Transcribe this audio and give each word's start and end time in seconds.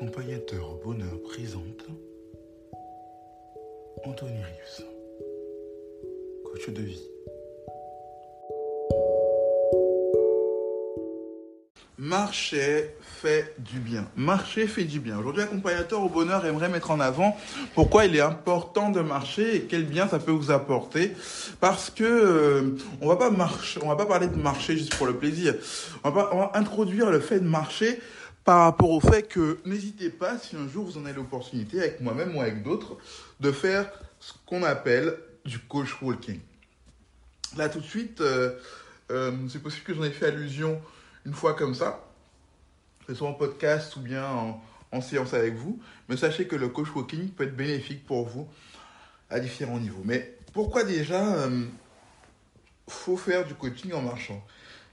Accompagnateur 0.00 0.76
Bonheur 0.82 1.20
présente 1.28 1.86
Anthony 4.02 4.38
Rius, 4.38 4.82
coach 6.42 6.70
de 6.70 6.80
vie. 6.80 7.02
Marcher 11.98 12.94
fait 13.02 13.54
du 13.58 13.78
bien. 13.78 14.06
Marcher 14.16 14.66
fait 14.66 14.84
du 14.84 15.00
bien. 15.00 15.18
Aujourd'hui, 15.18 15.42
accompagnateur 15.42 16.00
au 16.02 16.08
bonheur 16.08 16.46
aimerait 16.46 16.70
mettre 16.70 16.92
en 16.92 17.00
avant 17.00 17.36
pourquoi 17.74 18.06
il 18.06 18.16
est 18.16 18.22
important 18.22 18.88
de 18.88 19.00
marcher 19.00 19.56
et 19.56 19.60
quel 19.64 19.84
bien 19.84 20.08
ça 20.08 20.18
peut 20.18 20.32
vous 20.32 20.50
apporter. 20.50 21.12
Parce 21.60 21.90
que 21.90 22.04
euh, 22.04 22.78
on 23.02 23.08
va 23.08 23.16
pas 23.16 23.28
marcher, 23.28 23.80
on 23.82 23.88
va 23.88 23.96
pas 23.96 24.06
parler 24.06 24.28
de 24.28 24.36
marcher 24.36 24.78
juste 24.78 24.96
pour 24.96 25.06
le 25.06 25.16
plaisir. 25.16 25.56
On 26.04 26.10
va 26.10 26.52
introduire 26.54 27.10
le 27.10 27.20
fait 27.20 27.40
de 27.40 27.46
marcher 27.46 28.00
par 28.44 28.64
rapport 28.64 28.90
au 28.90 29.00
fait 29.00 29.22
que 29.22 29.58
n'hésitez 29.64 30.10
pas, 30.10 30.38
si 30.38 30.56
un 30.56 30.68
jour 30.68 30.84
vous 30.86 30.98
en 30.98 31.04
avez 31.04 31.14
l'opportunité, 31.14 31.80
avec 31.80 32.00
moi-même 32.00 32.36
ou 32.36 32.40
avec 32.40 32.62
d'autres, 32.62 32.96
de 33.40 33.52
faire 33.52 33.90
ce 34.18 34.32
qu'on 34.46 34.62
appelle 34.62 35.16
du 35.44 35.58
coach 35.58 36.00
walking. 36.02 36.40
Là, 37.56 37.68
tout 37.68 37.80
de 37.80 37.86
suite, 37.86 38.20
euh, 38.20 38.58
euh, 39.10 39.32
c'est 39.48 39.62
possible 39.62 39.84
que 39.84 39.94
j'en 39.94 40.04
ai 40.04 40.10
fait 40.10 40.26
allusion 40.26 40.80
une 41.26 41.34
fois 41.34 41.54
comme 41.54 41.74
ça, 41.74 42.04
que 43.00 43.12
ce 43.12 43.18
soit 43.18 43.28
en 43.28 43.34
podcast 43.34 43.96
ou 43.96 44.00
bien 44.00 44.24
en, 44.24 45.00
séance 45.00 45.34
avec 45.34 45.54
vous, 45.54 45.80
mais 46.08 46.16
sachez 46.16 46.46
que 46.46 46.56
le 46.56 46.68
coach 46.68 46.88
walking 46.94 47.30
peut 47.30 47.44
être 47.44 47.56
bénéfique 47.56 48.04
pour 48.04 48.28
vous 48.28 48.48
à 49.30 49.38
différents 49.38 49.78
niveaux. 49.78 50.02
Mais 50.04 50.36
pourquoi 50.52 50.82
déjà 50.82 51.34
euh, 51.36 51.64
faut 52.88 53.16
faire 53.16 53.46
du 53.46 53.54
coaching 53.54 53.92
en 53.92 54.02
marchant? 54.02 54.44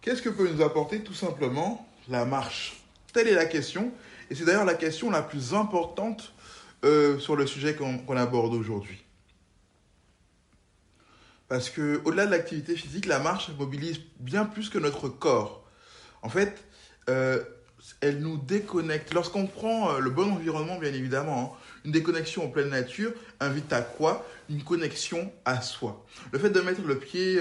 Qu'est-ce 0.00 0.22
que 0.22 0.28
peut 0.28 0.48
nous 0.48 0.62
apporter 0.62 1.00
tout 1.00 1.14
simplement 1.14 1.86
la 2.08 2.24
marche? 2.24 2.79
Telle 3.12 3.28
est 3.28 3.34
la 3.34 3.46
question, 3.46 3.92
et 4.30 4.34
c'est 4.34 4.44
d'ailleurs 4.44 4.64
la 4.64 4.74
question 4.74 5.10
la 5.10 5.22
plus 5.22 5.54
importante 5.54 6.32
euh, 6.84 7.18
sur 7.18 7.34
le 7.34 7.46
sujet 7.46 7.74
qu'on 7.74 8.16
aborde 8.16 8.54
aujourd'hui. 8.54 9.02
Parce 11.48 11.68
que 11.70 12.00
au-delà 12.04 12.26
de 12.26 12.30
l'activité 12.30 12.76
physique, 12.76 13.06
la 13.06 13.18
marche 13.18 13.50
mobilise 13.58 14.00
bien 14.20 14.44
plus 14.44 14.68
que 14.68 14.78
notre 14.78 15.08
corps. 15.08 15.68
En 16.22 16.28
fait, 16.28 16.64
euh, 17.08 17.42
elle 18.00 18.20
nous 18.20 18.36
déconnecte. 18.36 19.12
Lorsqu'on 19.12 19.46
prend 19.46 19.90
euh, 19.90 19.98
le 19.98 20.10
bon 20.10 20.30
environnement, 20.30 20.78
bien 20.78 20.92
évidemment, 20.92 21.56
hein, 21.56 21.80
une 21.84 21.90
déconnexion 21.90 22.44
en 22.44 22.48
pleine 22.48 22.68
nature 22.68 23.12
invite 23.40 23.72
à 23.72 23.82
quoi? 23.82 24.24
Une 24.48 24.62
connexion 24.62 25.32
à 25.44 25.60
soi. 25.60 26.06
Le 26.30 26.38
fait 26.38 26.50
de 26.50 26.60
mettre 26.60 26.82
le 26.82 26.98
pied, 26.98 27.40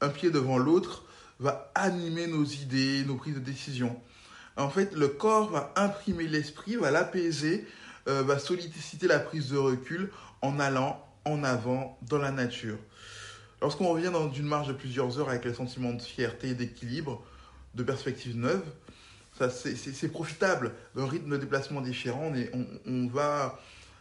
un 0.00 0.08
pied 0.08 0.30
devant 0.30 0.58
l'autre 0.58 1.04
va 1.38 1.70
animer 1.76 2.26
nos 2.26 2.44
idées, 2.44 3.04
nos 3.06 3.14
prises 3.14 3.34
de 3.34 3.40
décision. 3.40 4.00
En 4.56 4.70
fait, 4.70 4.94
le 4.94 5.08
corps 5.08 5.50
va 5.50 5.72
imprimer 5.76 6.26
l'esprit, 6.26 6.76
va 6.76 6.90
l'apaiser, 6.90 7.66
euh, 8.08 8.22
va 8.22 8.38
solliciter 8.38 9.06
la 9.06 9.18
prise 9.18 9.50
de 9.50 9.58
recul 9.58 10.10
en 10.40 10.58
allant 10.60 11.02
en 11.24 11.44
avant 11.44 11.98
dans 12.02 12.18
la 12.18 12.30
nature. 12.30 12.78
Lorsqu'on 13.60 13.88
revient 13.88 14.10
dans 14.12 14.32
une 14.32 14.46
marche 14.46 14.68
de 14.68 14.72
plusieurs 14.72 15.18
heures 15.18 15.28
avec 15.28 15.44
le 15.44 15.52
sentiment 15.54 15.92
de 15.92 16.00
fierté 16.00 16.54
d'équilibre, 16.54 17.22
de 17.74 17.82
perspective 17.82 18.36
neuve, 18.36 18.62
c'est- 19.50 20.08
profitable. 20.08 20.72
Un 20.96 21.06
rythme 21.06 21.30
de 21.30 21.36
déplacement 21.36 21.80
différent, 21.80 22.32
on, 22.86 23.06
va 23.08 23.60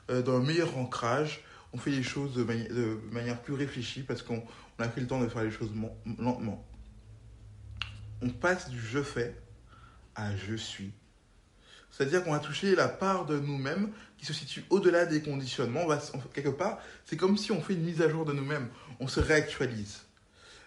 euh, 0.09 0.21
dans 0.21 0.37
un 0.37 0.43
meilleur 0.43 0.77
ancrage, 0.77 1.41
on 1.73 1.77
fait 1.77 1.91
les 1.91 2.03
choses 2.03 2.35
de, 2.35 2.43
de 2.43 2.99
manière 3.11 3.41
plus 3.41 3.53
réfléchie 3.53 4.03
parce 4.03 4.21
qu'on 4.21 4.43
on 4.79 4.83
a 4.83 4.87
pris 4.87 5.01
le 5.01 5.07
temps 5.07 5.19
de 5.19 5.27
faire 5.27 5.43
les 5.43 5.51
choses 5.51 5.71
lentement. 6.19 6.63
On 8.21 8.29
passe 8.29 8.69
du 8.69 8.79
je 8.79 9.01
fais 9.01 9.35
je 10.35 10.55
suis. 10.55 10.91
C'est-à-dire 11.91 12.23
qu'on 12.23 12.31
va 12.31 12.39
toucher 12.39 12.75
la 12.75 12.89
part 12.89 13.25
de 13.25 13.39
nous-mêmes 13.39 13.91
qui 14.17 14.25
se 14.25 14.33
situe 14.33 14.65
au-delà 14.69 15.05
des 15.05 15.21
conditionnements. 15.21 15.83
On 15.83 15.87
va, 15.87 16.01
quelque 16.33 16.49
part, 16.49 16.79
c'est 17.05 17.15
comme 17.15 17.37
si 17.37 17.51
on 17.51 17.61
fait 17.61 17.73
une 17.73 17.83
mise 17.83 18.01
à 18.01 18.09
jour 18.09 18.25
de 18.25 18.33
nous-mêmes. 18.33 18.67
On 18.99 19.07
se 19.07 19.19
réactualise. 19.19 20.01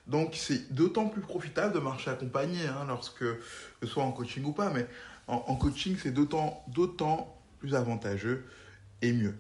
Donc 0.07 0.35
c'est 0.35 0.73
d'autant 0.73 1.09
plus 1.09 1.21
profitable 1.21 1.75
de 1.75 1.81
marcher 1.81 2.11
accompagné, 2.11 2.67
hein, 2.67 2.87
lorsque, 2.89 3.19
que 3.19 3.41
ce 3.83 3.87
soit 3.87 4.03
en 4.03 4.13
coaching 4.13 4.43
ou 4.45 4.53
pas, 4.53 4.71
mais 4.71 4.87
en, 5.27 5.45
en 5.47 5.57
coaching, 5.57 5.99
c'est 6.03 6.13
d'autant, 6.13 6.65
d'autant 6.69 7.39
plus 7.59 7.75
avantageux 7.75 8.47
et 9.03 9.13
mieux. 9.13 9.35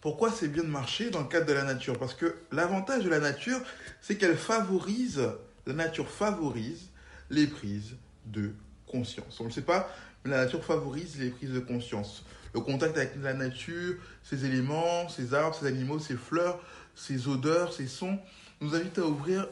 Pourquoi 0.00 0.30
c'est 0.30 0.48
bien 0.48 0.62
de 0.62 0.68
marcher 0.68 1.10
dans 1.10 1.22
le 1.22 1.28
cadre 1.28 1.46
de 1.46 1.54
la 1.54 1.64
nature? 1.64 1.98
Parce 1.98 2.14
que 2.14 2.36
l'avantage 2.52 3.02
de 3.02 3.08
la 3.08 3.18
nature, 3.18 3.60
c'est 4.00 4.16
qu'elle 4.16 4.36
favorise, 4.36 5.28
la 5.66 5.72
nature 5.72 6.08
favorise 6.08 6.90
les 7.30 7.46
prises 7.46 7.96
de 8.26 8.52
conscience. 8.86 9.40
On 9.40 9.44
ne 9.44 9.50
sait 9.50 9.62
pas, 9.62 9.88
mais 10.24 10.30
la 10.30 10.44
nature 10.44 10.64
favorise 10.64 11.18
les 11.18 11.30
prises 11.30 11.52
de 11.52 11.60
conscience. 11.60 12.24
Le 12.54 12.60
contact 12.60 12.96
avec 12.96 13.12
la 13.22 13.34
nature, 13.34 13.96
ses 14.22 14.44
éléments, 14.44 15.08
ses 15.08 15.34
arbres, 15.34 15.56
ses 15.56 15.66
animaux, 15.66 15.98
ses 15.98 16.16
fleurs, 16.16 16.60
ses 16.94 17.28
odeurs, 17.28 17.72
ses 17.72 17.88
sons, 17.88 18.18
nous 18.60 18.74
invite 18.74 18.98
à 18.98 19.04
ouvrir, 19.04 19.48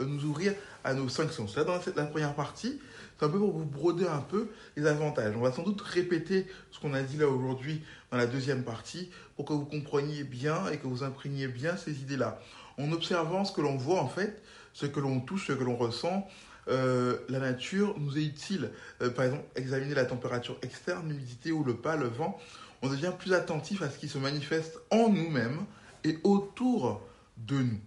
euh, 0.00 0.06
nous 0.06 0.24
ouvrir 0.24 0.54
à 0.82 0.94
nos 0.94 1.08
cinq 1.08 1.30
sens. 1.30 1.56
Là, 1.56 1.64
dans 1.64 1.78
la 1.94 2.06
première 2.06 2.34
partie, 2.34 2.80
c'est 3.18 3.26
un 3.26 3.28
peu 3.28 3.38
pour 3.38 3.52
vous 3.52 3.64
broder 3.64 4.06
un 4.06 4.20
peu 4.20 4.48
les 4.76 4.86
avantages. 4.86 5.34
On 5.36 5.40
va 5.40 5.52
sans 5.52 5.62
doute 5.62 5.80
répéter 5.80 6.46
ce 6.70 6.80
qu'on 6.80 6.94
a 6.94 7.02
dit 7.02 7.16
là 7.16 7.28
aujourd'hui 7.28 7.82
dans 8.10 8.16
la 8.16 8.26
deuxième 8.26 8.62
partie 8.62 9.10
pour 9.36 9.44
que 9.44 9.52
vous 9.52 9.66
compreniez 9.66 10.24
bien 10.24 10.68
et 10.68 10.78
que 10.78 10.86
vous 10.86 11.02
imprégniez 11.02 11.48
bien 11.48 11.76
ces 11.76 12.00
idées-là. 12.00 12.40
En 12.78 12.92
observant 12.92 13.44
ce 13.44 13.52
que 13.52 13.60
l'on 13.60 13.76
voit 13.76 14.00
en 14.00 14.08
fait, 14.08 14.40
ce 14.72 14.86
que 14.86 15.00
l'on 15.00 15.20
touche, 15.20 15.48
ce 15.48 15.52
que 15.52 15.64
l'on 15.64 15.76
ressent, 15.76 16.28
euh, 16.68 17.18
la 17.28 17.38
nature 17.38 17.94
nous 17.98 18.18
est 18.18 18.24
utile. 18.24 18.70
Euh, 19.02 19.10
par 19.10 19.24
exemple, 19.24 19.44
examiner 19.56 19.94
la 19.94 20.04
température 20.04 20.58
externe, 20.62 21.08
l'humidité 21.08 21.52
ou 21.52 21.64
le 21.64 21.76
pas, 21.76 21.96
le 21.96 22.06
vent? 22.06 22.38
On 22.82 22.88
devient 22.88 23.12
plus 23.18 23.32
attentif 23.32 23.82
à 23.82 23.90
ce 23.90 23.98
qui 23.98 24.08
se 24.08 24.18
manifeste 24.18 24.78
en 24.90 25.08
nous-mêmes 25.08 25.64
et 26.04 26.18
autour 26.24 27.00
de 27.38 27.56
nous. 27.56 27.80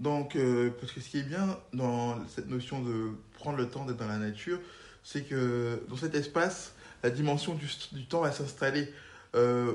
Donc, 0.00 0.36
euh, 0.36 0.70
parce 0.80 0.92
que 0.92 1.00
ce 1.00 1.08
qui 1.08 1.18
est 1.18 1.22
bien 1.22 1.58
dans 1.72 2.18
cette 2.28 2.48
notion 2.48 2.82
de 2.82 3.12
prendre 3.34 3.56
le 3.56 3.68
temps 3.68 3.84
d'être 3.84 3.96
dans 3.96 4.08
la 4.08 4.18
nature, 4.18 4.58
c'est 5.02 5.22
que 5.22 5.82
dans 5.88 5.96
cet 5.96 6.14
espace, 6.14 6.74
la 7.02 7.10
dimension 7.10 7.54
du, 7.54 8.06
temps 8.06 8.22
va 8.22 8.32
s'installer. 8.32 8.92
Euh, 9.34 9.74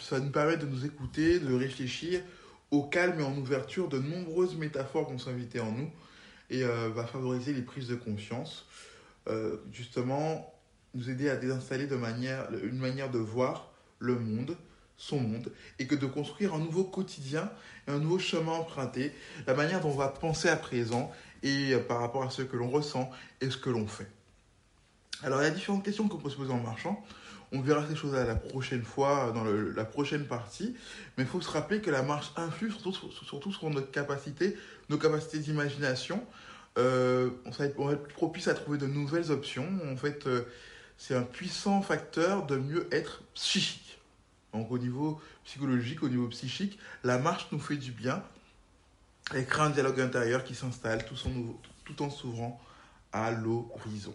ça 0.00 0.20
nous 0.20 0.30
permet 0.30 0.56
de 0.56 0.66
nous 0.66 0.84
écouter, 0.84 1.38
de 1.38 1.54
réfléchir 1.54 2.20
au 2.70 2.82
calme 2.82 3.20
et 3.20 3.22
en 3.22 3.36
ouverture. 3.36 3.88
De 3.88 3.98
nombreuses 3.98 4.56
métaphores 4.56 5.10
vont 5.10 5.18
s'inviter 5.18 5.60
en 5.60 5.70
nous 5.70 5.90
et 6.50 6.62
euh, 6.62 6.88
va 6.88 7.06
favoriser 7.06 7.52
les 7.52 7.62
prises 7.62 7.88
de 7.88 7.94
conscience. 7.96 8.66
Euh, 9.28 9.56
justement, 9.72 10.52
nous 10.94 11.10
aider 11.10 11.28
à 11.28 11.36
désinstaller 11.36 11.86
de 11.86 11.96
manière, 11.96 12.48
une 12.62 12.78
manière 12.78 13.10
de 13.10 13.18
voir 13.18 13.72
le 13.98 14.18
monde, 14.18 14.56
son 14.96 15.20
monde, 15.20 15.52
et 15.78 15.86
que 15.86 15.94
de 15.94 16.06
construire 16.06 16.54
un 16.54 16.58
nouveau 16.58 16.84
quotidien 16.84 17.50
un 17.88 17.98
nouveau 17.98 18.18
chemin 18.18 18.52
emprunté, 18.52 19.12
la 19.46 19.54
manière 19.54 19.80
dont 19.80 19.90
on 19.90 19.96
va 19.96 20.08
penser 20.08 20.48
à 20.48 20.56
présent 20.56 21.12
et 21.42 21.72
euh, 21.72 21.78
par 21.78 22.00
rapport 22.00 22.22
à 22.22 22.30
ce 22.30 22.42
que 22.42 22.56
l'on 22.56 22.68
ressent 22.68 23.10
et 23.40 23.50
ce 23.50 23.56
que 23.56 23.70
l'on 23.70 23.86
fait. 23.86 24.08
Alors, 25.22 25.40
il 25.40 25.44
y 25.44 25.48
a 25.48 25.50
différentes 25.50 25.84
questions 25.84 26.08
qu'on 26.08 26.18
peut 26.18 26.30
se 26.30 26.36
poser 26.36 26.52
en 26.52 26.60
marchant. 26.60 27.02
On 27.52 27.60
verra 27.60 27.86
ces 27.88 27.94
choses-là 27.94 28.24
la 28.24 28.34
prochaine 28.34 28.82
fois, 28.82 29.32
dans 29.32 29.44
la 29.44 29.84
prochaine 29.84 30.26
partie. 30.26 30.74
Mais 31.16 31.24
il 31.24 31.28
faut 31.28 31.40
se 31.40 31.48
rappeler 31.48 31.80
que 31.80 31.90
la 31.90 32.02
marche 32.02 32.32
influe 32.36 32.70
surtout, 32.70 32.92
surtout 32.92 33.52
sur 33.52 33.70
notre 33.70 33.90
capacité, 33.90 34.56
nos 34.88 34.98
capacités 34.98 35.38
d'imagination. 35.38 36.24
Euh, 36.78 37.30
on, 37.44 37.50
va 37.50 37.64
être, 37.64 37.92
être 37.92 38.08
propice 38.08 38.48
à 38.48 38.54
trouver 38.54 38.78
de 38.78 38.86
nouvelles 38.86 39.30
options. 39.30 39.68
En 39.90 39.96
fait, 39.96 40.26
euh, 40.26 40.42
c'est 40.98 41.14
un 41.14 41.22
puissant 41.22 41.82
facteur 41.82 42.46
de 42.46 42.56
mieux 42.56 42.86
être 42.92 43.22
psychique. 43.34 43.98
Donc 44.52 44.70
au 44.70 44.78
niveau 44.78 45.20
psychologique, 45.44 46.02
au 46.02 46.08
niveau 46.08 46.28
psychique, 46.28 46.78
la 47.04 47.18
marche 47.18 47.48
nous 47.52 47.58
fait 47.58 47.76
du 47.76 47.92
bien. 47.92 48.22
Elle 49.34 49.46
crée 49.46 49.62
un 49.62 49.70
dialogue 49.70 50.00
intérieur 50.00 50.44
qui 50.44 50.54
s'installe 50.54 51.04
tout, 51.04 51.16
tout 51.84 52.02
en 52.02 52.10
s'ouvrant 52.10 52.60
à 53.12 53.30
l'horizon. 53.32 54.14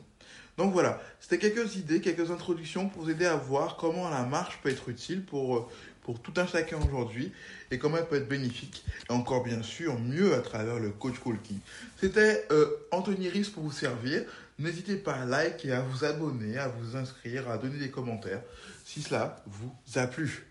Donc 0.57 0.74
voilà, 0.74 1.01
c'était 1.19 1.39
quelques 1.39 1.75
idées, 1.75 2.01
quelques 2.01 2.29
introductions 2.29 2.89
pour 2.89 3.03
vous 3.03 3.09
aider 3.09 3.25
à 3.25 3.35
voir 3.35 3.77
comment 3.77 4.09
la 4.09 4.24
marche 4.24 4.59
peut 4.62 4.69
être 4.69 4.89
utile 4.89 5.24
pour, 5.25 5.57
euh, 5.57 5.67
pour 6.03 6.19
tout 6.19 6.33
un 6.38 6.48
chacun 6.48 6.77
aujourd'hui 6.86 7.31
et 7.69 7.77
comment 7.77 7.98
elle 7.98 8.07
peut 8.07 8.18
être 8.18 8.27
bénéfique 8.27 8.83
et 9.09 9.13
encore 9.13 9.44
bien 9.44 9.62
sûr 9.62 10.00
mieux 10.00 10.33
à 10.33 10.39
travers 10.39 10.80
le 10.80 10.89
coach 10.89 11.19
Colkin. 11.19 11.56
C'était 12.00 12.45
euh, 12.51 12.68
Anthony 12.92 13.30
Riss 13.30 13.50
pour 13.50 13.63
vous 13.63 13.71
servir. 13.71 14.24
N'hésitez 14.59 14.95
pas 14.95 15.15
à 15.15 15.25
liker, 15.25 15.71
à 15.71 15.81
vous 15.81 16.03
abonner, 16.03 16.57
à 16.57 16.68
vous 16.68 16.95
inscrire, 16.95 17.50
à 17.50 17.57
donner 17.57 17.80
des 17.80 17.89
commentaires 17.89 18.42
si 18.86 19.01
cela 19.01 19.44
vous 19.48 19.74
a 19.95 20.07
plu. 20.07 20.50